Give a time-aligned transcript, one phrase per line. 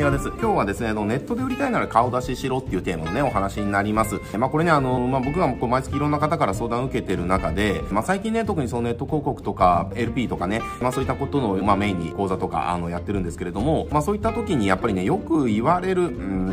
[0.00, 0.28] みやです。
[0.28, 4.18] 今日はですね、あの、ネットで売りたいなら顔出ししろっていうテーマのね、お話になります。
[4.38, 16.06] まあ、これね、あの、まあ、僕がこう毎月いろんな方から相談を受けてる中で、まあ、最近ね、特にそのネット広告とか、LP とかね、まあ、そういったことの、まあ、メインに講座とか、あの、やってるんですけれども、まあ、そういった時にやっぱりね、よく言われる、う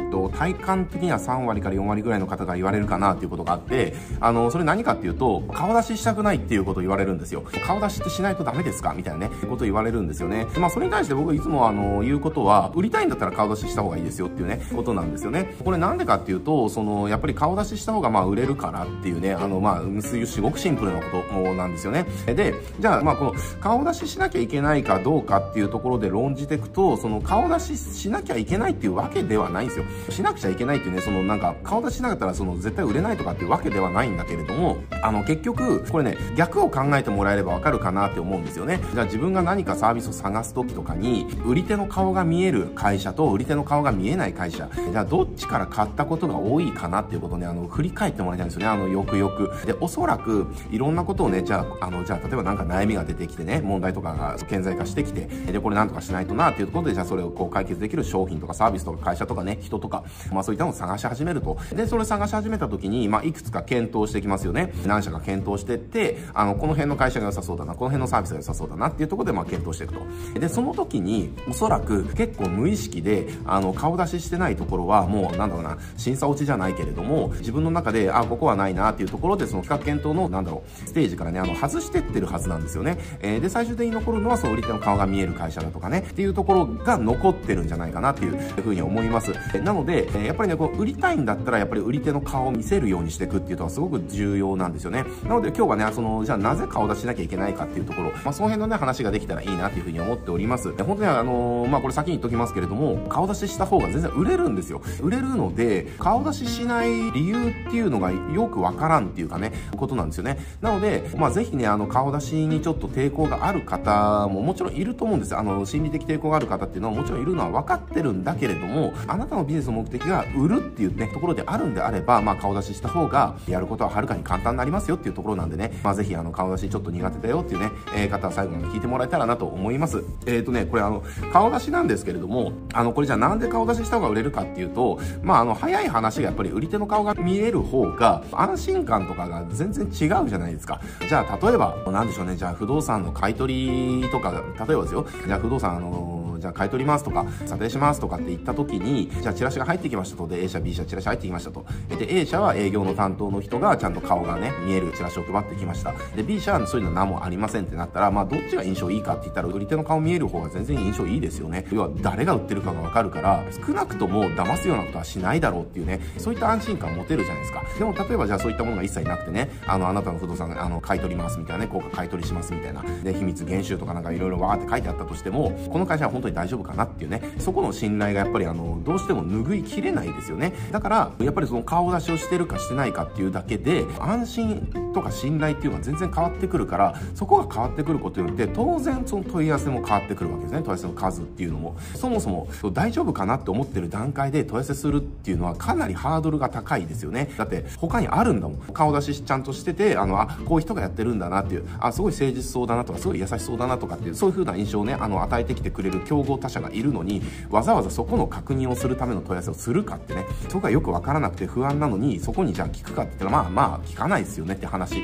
[0.08, 7.46] んと、体感的には3割から4割ぐらいの方が言われるかなっていうことがあって、あの、それ何かっていうと、顔出ししたくないっていうことを言われるんですよ。
[7.66, 8.94] 顔出しってしないとダメですか？
[8.94, 10.48] みたいなね、ことを言われるんですよね。
[10.58, 15.56] まあ、それに対して僕いつもあの、言うことは、売りたいんだったら顔出しした方がいいですよっていうね、ことなんですよね。
[15.64, 22.06] これなんでかっていうと、その、やっぱり顔出しした方がまあ売れるからっていうね、あの、まあ、そういうすごくシンプルなことなんですよね。
[22.26, 29.86] で、じゃあまあこの、顔出ししなきゃいけないかどうかっていうところで論じていくと、その顔出ししなきゃいけないっていうわけではないんですよ。
[30.10, 38.80] しなくちゃいけないっていうね、そのなんか、顔出ししなかったらその絶対売れないとかっていうわけではないんだけれども、あの、結局、これね、逆を考えてもらえればわかるかなって思うんですよね。
[38.94, 49.52] じゃあ自分が何かサービスを探す時とかに、売り手の顔が見える会社と売り手の顔が見えない会社、じゃあどっちから買ったことが多いかなっていうことをね、あの、振り返ってもらいたいんですよね、あの、よくよく。
[49.66, 61.58] で、おそらく、いろんなことをね、じゃあ、あの、じゃあ、例えばなんか悩みが出てきてね、問題とかが顕在化してきて、で、これなんとかしないとなっていうところで、じゃあそれをこう解決できる商品とかサービスとか会社とかね、人とか、まあそういったのを探し始めると。
[61.76, 64.74] で、それ探し始めた時に、まあいくつか検討してきますよね。
[64.86, 70.40] 何社か検討してって、あの、この辺の会社が良さそうだな、この辺のサービスが良さそうだなっていうところで、まあ検討していくと。
[70.40, 82.98] で、その時に、おそらく結構無意識で、あの、顔出ししてないところは、もう、なんだろうな、審査落ちじゃないけれども、自分の中で、あ、ここはないなっていうところで、その企画検討の、なんだろう、ステージからね、あの、外してってるはずなんですよね。
[83.22, 89.32] えー、で、最終的に残るのは、その売り手の顔が見える会社だとかね、っていうところが残ってるんじゃないかなっていうふうに思います。
[89.64, 95.06] なので、えやっぱりね、こう、売りたいんだったら、やっぱり売り手の顔を見せるようにしていくっていうのはすごく重要なんですよね。
[95.24, 100.72] なので今日はね、その、じゃあなぜ顔出ししなきゃいけないかっていうところ、まあ、その辺のね、話ができたらいいなっていうふうに思っております。
[100.84, 104.82] 本当にあのー、まあ、これ先に言っときますけれども、顔出しした方が全然売れるんですよ。
[105.02, 110.38] 売れるので、顔出ししない理由っていうのがよくわからんっていうかね、ことなんですよね。
[110.62, 115.36] なので、まあ、ぜひね、あの、顔出しにちょっと抵抗がある方ももちろんいると思うんです。
[115.36, 130.04] あの、心理的抵抗がある方っていうのはもちろんいるのは分かってるんだけれども、あなたのビジネスの目的が売るっていうね、ところであるんであれば、まあ、顔出しした方が、やることははるかに簡単になりますよっていうところなんでね、まあ、ぜひ、あの、顔出しちょっと苦手だよっていうね、えー、方は最後まで聞いてもらえたらなと思います。
[130.26, 140.82] えっ、ー、とね、これあの、顔出しなんですけれども、あの、これじゃあなんで顔出しした方が売れるかっていうと、まあ、あの、早い話がやっぱり売り手の顔が見える方が、安心感とかが全然違うじゃないですか。
[141.08, 150.28] じゃあ、例えば、なんでしょうね、じゃあ不動産の買い取りとか、例えばですよ、じゃあ不動産あのじゃあ買い取りますとか、査定しますとかって言った時に、じゃあチラシが入ってきましたと。
[150.28, 151.66] で、A 社、B 社、チラシ入ってきましたと。
[151.98, 155.94] で、A 社は営業の担当の人がちゃんと顔がね、見えるチラシを配ってきました。
[156.16, 161.66] で、B 社はそういうの何もありませんってなったら、まあ、どっちが印象いいかって言ったら、売り手の顔見える方が全然印象いいですよね。
[161.72, 167.64] 要は、誰が売ってるかがわかるから、少なくとも騙すようなことはしないだろうっていうね、そういった安心感持てるじゃないですか。
[167.78, 172.84] でも、例えばじゃあそういったものが一切なくてね、あの、あなたの不動産、あの、買い取りますみたいなね、効果買い取りしますみたいな。
[173.04, 180.54] で、秘密減収とかなんかいろいろわーって書いてあったとしても、この会社は本当に大丈夫かなっていうね、そこの信頼がやっぱりあの、どうしても拭いきれないですよね。
[180.72, 190.60] だから、やっぱりその顔出しをしてるかしてないかっていうだけで、安心とか信頼っていうのは全然変わってくるから、そこが変わってくることによって、当然その問い合わせも変わってくるわけですね。
[190.60, 191.76] 問い合わせの数っていうのも。
[191.96, 197.32] そもそも、大丈夫かなって思ってる段階で問い合わせするっていうのはかなりハードルが高いですよね。
[197.38, 198.58] だって、他にあるんだもん。
[198.74, 214.96] 顔出しちゃんとしてて、あの、あ、こういう人がやってるんだなっていう、あ、すごい誠実そうだなとか、すごい優しそうだなとかっていう、そういう風な印象をね、あの、与えてきてくれる教競合他社がいるのに、わざわざそこの確認をするための問い合わせをするかってね、そこがよくわからなくて不安なのに、そこにじゃあ聞くかって言ったら、まあまあ聞かないですよねって話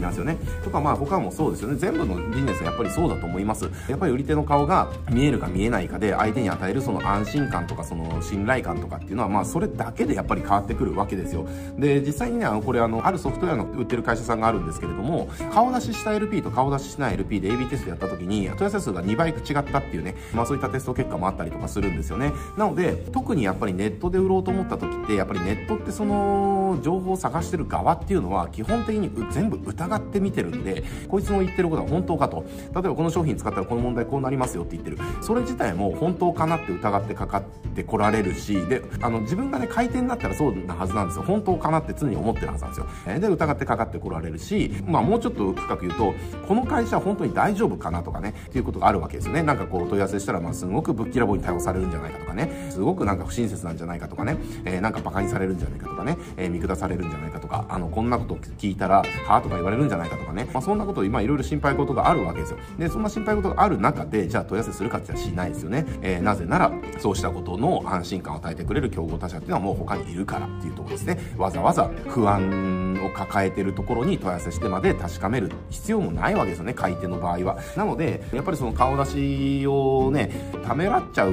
[0.00, 0.36] なんですよね。
[0.64, 1.76] とかまあ他もそうですよね。
[1.76, 3.68] 全部のビジネスはやっぱりそうだと思います。
[3.88, 11.46] やっぱり売り手の顔が見えるか見えないかで、相手に与えるその安心感とかその信頼感とかっていうのは、まあそれだけでやっぱり変わってくるわけですよ。
[11.78, 22.32] で、実際にね、これあの、あるソフトウェアの売ってる会社さんがあるんですけれども、顔出しした LP と顔出ししない LP で AB テストやった時に、問い合わせ数が2倍違ったっていうね、まあそういったテスト結果もあったりとかするんですよね。
[22.56, 32.44] なので、特にやっぱりネットで売ろうと思った時って、やっぱりネットってその、情報を探してる側っていうのは、基本的に全部疑って見てるんで、こいつの言ってることは本当かと。
[32.74, 34.98] 例えばこの商品使ったらこの問題こうなりますよって言ってる。
[35.20, 37.42] それ自体も本当かなって疑ってかかっ
[37.74, 41.24] てこられるし、で、あの、自分がね、回転になったらそうなはずなんですよ。
[41.24, 43.20] 本当かなって常に思ってるはずなんですよ。
[43.20, 46.14] で、疑ってかかってこられるし、まあもうちょっと深く言うと、
[46.46, 49.42] この会社は本当に大丈夫かなとかね、っていうことがあるわけですよね。
[49.42, 62.58] なんかこう問い合わせしたら、ますごくぶっきらぼうに対応されるんじゃないかとかね、すごくなんか不親切なんじゃないかとかね、えー、なんか馬鹿にされるんじゃないかとかね、えー、見下されるんじゃないかとか、あの、こんなこと聞いたら、はぁとか言われるんじゃないかとかね、まあそんなこと今いろいろ心配事があるわけですよ。
[62.78, 65.86] で、そんな心配事がある中で、じゃあ問い合わせするかって言ったらしないですよね。
[66.02, 71.18] えー、なぜなら、そうしたことの安心感を与えてくれる競合他社っていうのはもう他にいるからっていうところですね。
[71.36, 77.58] わざわざ不安を抱えてるところに問い合わせしてまで確かめる必要もないわけですよね、買い手の場合は。
[77.76, 80.30] なので、やっぱりその顔出しをね、
[80.64, 81.30] ためらっちゃう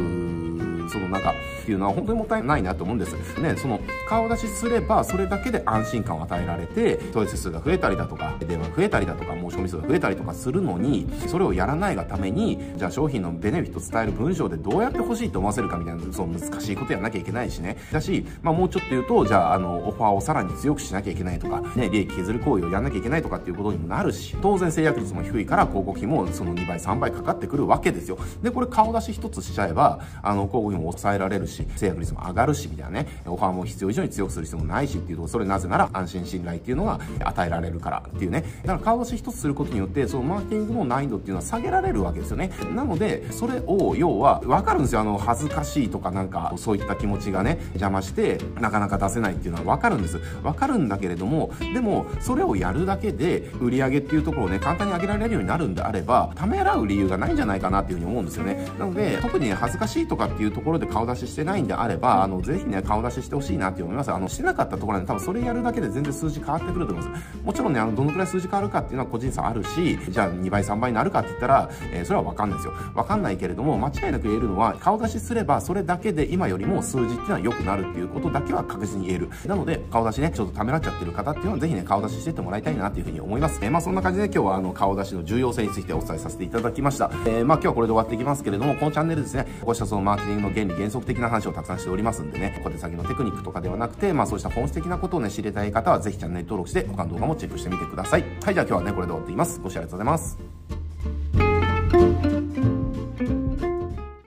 [0.89, 3.09] そのなんかっていうのは本当にもったいないなと思うんです。
[3.39, 17.77] ね、その顔出しすればそれだけで安心感を与えられて、問い合わ数が増えたりだとか、電話増えたりだとか、申し込み数が増えたりとかするのに、それをやらないがために、じゃあ商品のベネフィット伝える文章でどうやって欲しいと思わせるかみたいな、その難しいことやんなきゃいけないしね。
[17.91, 28.17] だし、まあもうちょっと言うと、じゃああの、オファーをさらに強くしなきゃいけないとか、ね、利益削る行為をやんなきゃいけないとかっていうことにもなるし、当然制約率も低いから広告費もその2倍、3倍かかってくるわけですよ。
[28.41, 38.43] で、これ顔出し一つしちゃえば、あの、広告費も抑えられるし、し、制約率も上がるし、みたいなね、オファーも必要以上に強くする必要もないしっていうと、それなぜなら安心信頼っていうのが与えられるからっていうね。
[38.63, 42.51] だから顔出し一つすることによって、そのマーケティングの難易度っていうのは下げられるわけですよね。
[42.75, 45.01] なので、それを、要は、わかるんですよ。
[45.01, 50.19] あの、恥ずかしいとかなんか、そういった気持ちがね、邪魔して、なかなか出せないっていうのはわかるんです。
[50.43, 58.67] わかるんだけれども、でも、それをやるだけで、売り上げっていうところをね、簡単に上げられるようになるんであれば、ためらう理由がないんじゃないかなっていうふうに思うんですよね。
[58.79, 64.11] なので、特に、恥ずかしいとかっていうところで顔出ししてないんであれば、あの、ぜひね、顔出ししてほしいなって思います。
[64.11, 67.25] あの、してなかったところで、多分それやるだけで全然数字変わってくると思います。
[67.43, 72.73] もちろんね、あの、どのくらい数字変わるかっていうのは個人差あるし、じゃあ2倍、3倍になるかって言ったら、えー、それはわかんないですよ。
[72.95, 79.29] わかんないけれども、間違いなく言えるのは、顔出しすれば、それだけで今よりも数字っていうのは良くなるっていうことだけは確実に言える。
[79.45, 83.59] なので、顔出しね、ちょっとためらっちゃってる方っていうのは、ぜひね、顔出ししてってもらいたいなっていうふうに思います。
[83.61, 87.11] えー、まあそんな感じで今日はあの、顔出しの重要性についてお伝えさせていただきました。
[87.25, 98.23] えー、まあ今日はこれで終わっていきますけれども、このチャンネルですね、こうしたそのマーケティングの原理原則的なな話をたくさんしておりますんでね、小手先のテクニックとかではなくて、まあそうした本質的なことをね、知りたい方はぜひチャンネル登録して他の動画もチェックしてみてください。
[98.43, 99.59] はい、じゃあ今日はね、これで終わっています。
[99.61, 100.58] ご視聴ありがとうございます。